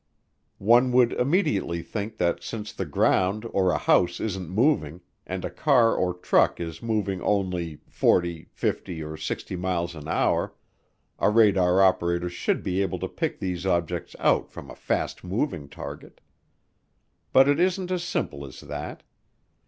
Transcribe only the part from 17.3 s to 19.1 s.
But it isn't as simple as that.